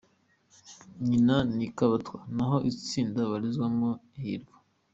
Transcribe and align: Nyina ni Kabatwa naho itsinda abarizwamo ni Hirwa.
Nyina 1.07 1.35
ni 1.55 1.65
Kabatwa 1.77 2.17
naho 2.35 2.57
itsinda 2.71 3.19
abarizwamo 3.23 3.89
ni 4.09 4.19
Hirwa. 4.25 4.55